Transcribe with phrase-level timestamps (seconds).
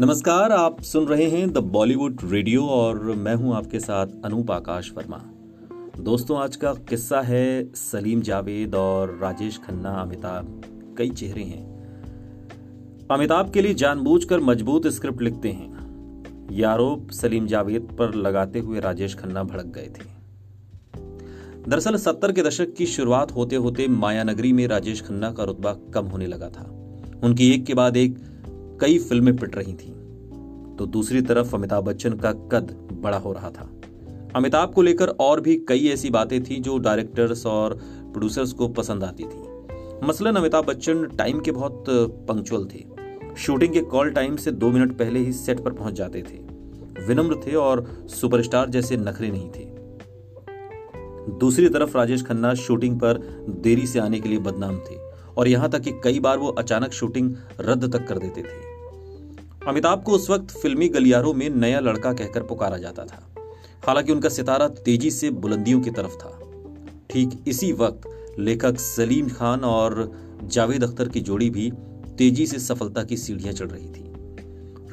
[0.00, 4.92] नमस्कार, आप सुन रहे हैं द बॉलीवुड रेडियो और मैं हूँ आपके साथ अनूप आकाश
[4.96, 5.24] वर्मा।
[6.00, 10.62] दोस्तों, आज का किस्सा है सलीम जावेद और राजेश खन्ना अमिताभ।
[10.98, 11.82] कई चेहरे हैं।
[13.10, 15.76] अमिताभ के लिए जानबूझकर मज़बूत स्क्रिप्ट लिखते हैं।
[16.50, 20.04] ये आरोप सलीम जावेद पर लगाते हुए राजेश खन्ना भड़क गए थे।
[21.68, 26.04] दरअसल, सत्तर के दशक की शुरुआत होते होते मायानगरी में राजेश खन्ना का रुतबा कम
[26.04, 26.70] होने लगा था।
[27.24, 28.18] उनकी एक के बाद एक
[28.80, 29.99] कई फ़िल्में पिट रही थीं।
[30.80, 33.80] तो दूसरी तरफ़ अमिताभ बच्चन का कद बड़ा हो रहा था।
[34.36, 39.04] अमिताभ को लेकर और भी कई ऐसी बातें थी जो डायरेक्टर्स और प्रोड्यूसर्स को पसंद
[39.04, 41.84] आती थी। मसलन अमिताभ बच्चन टाइम के बहुत
[42.28, 42.84] पंक्चुअल थे।
[43.36, 46.38] शूटिंग के कॉल टाइम से दो मिनट पहले ही सेट पर पहुँच जाते थे।
[47.06, 49.68] विनम्र थे और सुपरस्टार जैसे नखरे नहीं थे।
[51.38, 54.96] दूसरी तरफ़ राजेश खन्ना शूटिंग पर देरी से आने के लिए बदनाम थे
[55.36, 58.69] और यहाँ तक कि कई बार वो अचानक शूटिंग रद्द तक कर देते थे।
[59.68, 63.34] अमिताभ को उस वक्त फिल्मी गलियारों में नया लड़का कहकर पुकारा जाता था।
[63.86, 66.40] हालाँकि उनका सितारा तेज़ी से बुलंदियों की तरफ़ था।
[67.10, 70.12] ठीक इसी वक्त लेखक सलीम खान और
[70.44, 71.72] जावेद अख्तर की जोड़ी भी
[72.18, 74.12] तेज़ी से सफलता की सीढ़ियाँ चढ़ रही थी।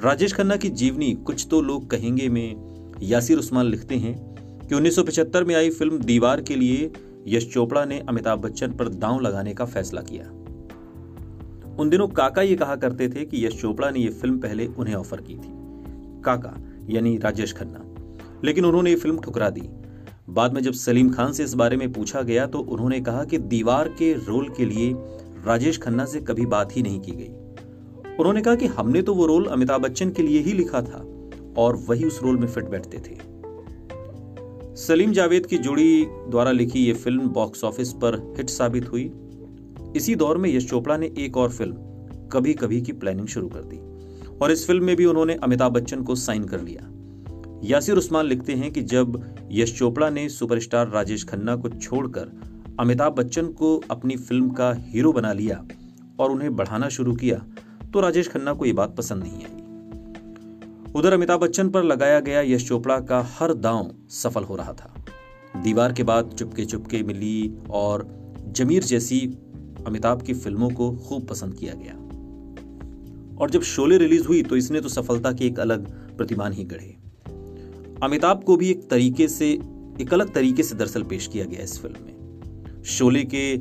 [0.03, 2.55] राजेश खन्ना की जीवनी कुछ तो लोग कहेंगे में
[3.03, 4.35] यासिर उस्मान लिखते हैं
[4.67, 6.91] कि 1975 में आई फ़िल्म दीवार के लिए
[7.27, 10.46] यश चोपड़ा ने अमिताभ बच्चन पर दांव लगाने का फैसला किया।
[11.79, 14.95] उन दिनों काका ये कहा करते थे कि यश चोपड़ा ने यह फ़िल्म पहले उन्हें
[14.95, 15.51] ऑफ़र की थी।
[16.23, 16.53] काका,
[16.89, 17.83] यानी राजेश खन्ना।
[18.43, 19.69] लेकिन उन्होंने ये फ़िल्म ठुकरा दी।
[20.29, 23.37] बाद में जब सलीम खान से इस बारे में पूछा गया तो उन्होंने कहा कि
[23.37, 24.93] दीवार के रोल के लिए
[25.45, 29.25] राजेश खन्ना से कभी बात ही नहीं की गई। उन्होंने कहा कि हमने तो वो
[29.25, 31.05] रोल अमिताभ बच्चन के लिए ही लिखा था,
[31.57, 33.15] और वही उस रोल में फिट बैठते थे।
[34.75, 39.11] सलीम जावेद की जोड़ी द्वारा लिखी ये फ़िल्म बॉक्स ऑफ़िस पर हिट साबित हुई।
[39.97, 41.75] इसी दौर में यश चोपड़ा ने एक और फ़िल्म,
[42.31, 43.77] कभी कभी की प्लानिंग शुरू कर दी।
[44.37, 46.91] और इस फ़िल्म में भी उन्होंने अमिताभ बच्चन को साइन कर लिया।
[47.63, 52.31] यासिर उस्मान लिखते हैं कि जब यश चोपड़ा ने सुपरस्टार राजेश खन्ना को छोड़कर
[52.79, 55.63] अमिताभ बच्चन को अपनी फ़िल्म का हीरो बना लिया
[56.19, 57.37] और उन्हें बढ़ाना शुरू किया
[57.93, 62.41] तो राजेश खन्ना को यह बात पसंद नहीं आई। उधर अमिताभ बच्चन पर लगाया गया
[62.41, 64.93] यश चोपड़ा का हर दांव सफल हो रहा था।
[65.57, 68.07] दीवार के बाद चुपके चुपके मिली और
[68.49, 69.19] जमीर जैसी
[69.87, 71.93] अमिताभ की फ़िल्मों को खूब पसंद किया गया।
[73.37, 75.87] और जब शोले रिलीज़ हुई तो इसने तो सफलता के एक अलग
[76.17, 76.95] प्रतिमान ही गढ़े।
[78.03, 79.49] अमिताभ को भी एक तरीके से,
[80.01, 83.57] एक अलग तरीके से दरअसल पेश किया गया इस फ़िल्म में। शोले के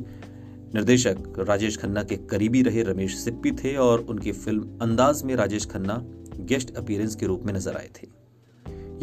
[0.75, 5.65] निर्देशक राजेश खन्ना के करीबी रहे रमेश सिप्पी थे और उनकी फ़िल्म अंदाज में राजेश
[5.65, 6.01] खन्ना
[6.39, 8.07] गेस्ट अपीयरेंस के रूप में नज़र आए थे।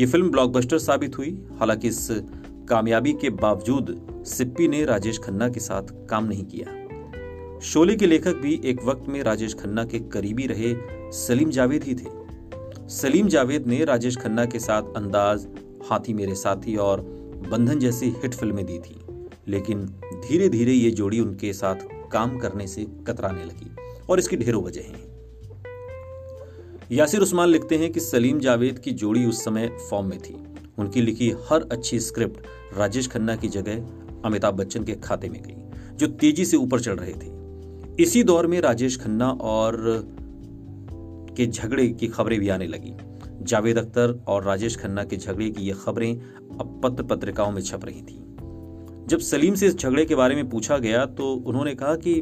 [0.01, 2.09] ये फ़िल्म ब्लॉकबस्टर साबित हुई। हालाँकि इस
[2.69, 6.84] कामयाबी के बावजूद सिप्पी ने राजेश खन्ना के साथ काम नहीं किया।
[7.63, 10.75] शोले के लेखक भी एक वक्त में राजेश खन्ना के करीबी रहे
[11.13, 12.07] सलीम जावेद ही थे।
[12.89, 15.47] सलीम जावेद ने राजेश खन्ना के साथ अंदाज,
[15.91, 17.01] हाथी मेरे साथी और
[17.51, 19.01] बंधन जैसी हिट फ़िल्में दी थी।
[19.49, 21.75] लेकिन धीरे धीरे ये जोड़ी उनके साथ
[22.13, 23.71] काम करने से कतराने लगी
[24.11, 25.15] और इसकी ढेरों वजह हैं।
[26.93, 30.45] यासिर उस्मान लिखते हैं कि सलीम जावेद की जोड़ी उस समय फॉर्म में थी।
[30.79, 32.41] उनकी लिखी हर अच्छी स्क्रिप्ट
[32.77, 33.87] राजेश खन्ना की जगह
[34.25, 37.44] अमिताभ बच्चन के खाते में गई, जो तेज़ी से ऊपर चढ़ रहे थे।
[38.01, 39.77] इसी दौर में राजेश खन्ना और
[41.37, 42.95] के झगड़े की खबरें भी आने लगी।
[43.43, 46.13] जावेद अख्तर और राजेश खन्ना के झगड़े की ये खबरें
[46.61, 48.19] अब पत्र पत्रिकाओं में छप रही थी।
[49.09, 52.21] जब सलीम से इस झगड़े के बारे में पूछा गया तो उन्होंने कहा कि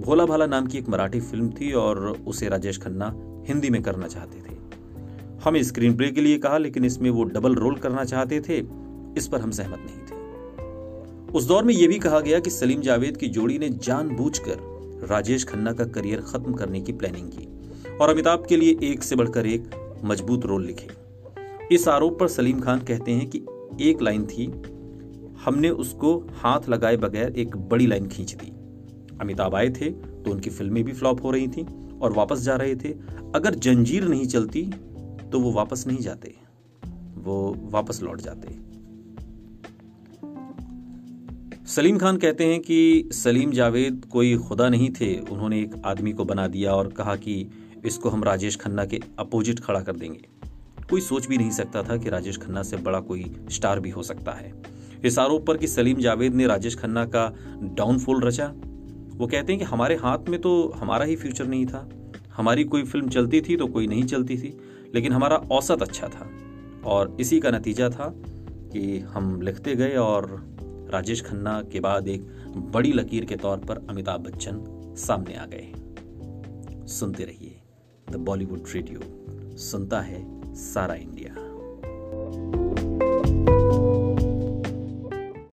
[0.00, 3.12] भोला भाला नाम की एक मराठी फ़िल्म थी और उसे राजेश खन्ना
[3.48, 4.56] हिंदी में करना चाहते थे।
[5.44, 8.58] हमें स्क्रीन प्ले के लिए कहा, लेकिन इसमें वो डबल रोल करना चाहते थे,
[9.18, 12.80] इस पर हम सहमत नहीं थे। उस दौर में यह भी कहा गया कि सलीम
[12.80, 18.10] जावेद की जोड़ी ने जानबूझकर राजेश खन्ना का करियर खत्म करने की प्लानिंग की और
[18.10, 19.70] अमिताभ के लिए एक से बढ़कर एक
[20.04, 20.88] मज़बूत रोल लिखे।
[21.74, 23.44] इस आरोप पर सलीम खान कहते हैं कि
[23.80, 24.46] एक लाइन थी,
[25.44, 28.52] हमने उसको हाथ लगाए बगैर एक बड़ी लाइन खींच दी।
[29.20, 31.66] अमिताभ आए थे तो उनकी फ़िल्में भी फ्लॉप हो रही थी
[32.02, 32.92] और वापस जा रहे थे।
[33.34, 34.62] अगर जंजीर नहीं चलती
[35.32, 36.34] तो वो वापस नहीं जाते।
[37.16, 38.48] वो वापस लौट जाते।
[41.66, 46.24] सलीम खान कहते हैं कि सलीम जावेद कोई खुदा नहीं थे। उन्होंने एक आदमी को
[46.24, 47.50] बना दिया और कहा कि
[47.84, 50.28] इसको हम राजेश खन्ना के अपोजिट खड़ा कर देंगे।
[50.90, 54.02] कोई सोच भी नहीं सकता था कि राजेश खन्ना से बड़ा कोई स्टार भी हो
[54.02, 54.52] सकता है।
[55.04, 57.26] इस आरोप पर कि सलीम जावेद ने राजेश खन्ना का
[57.62, 58.52] डाउनफॉल रचा।
[59.16, 61.88] वो कहते हैं कि हमारे हाथ में तो हमारा ही फ्यूचर नहीं था।
[62.36, 64.56] हमारी कोई फ़िल्म चलती थी तो कोई नहीं चलती थी,
[64.94, 66.30] लेकिन हमारा औसत अच्छा था।
[66.84, 68.14] और इसी का नतीजा था
[68.72, 70.53] कि हम लिखते गए और
[70.90, 72.22] राजेश खन्ना के बाद एक
[72.56, 74.64] बड़ी लकीर के तौर पर अमिताभ बच्चन
[74.96, 75.72] सामने आ गए।
[76.86, 77.60] सुनते रहिए
[78.10, 79.00] द बॉलीवुड रेडियो
[79.56, 81.34] सुनता है सारा इंडिया।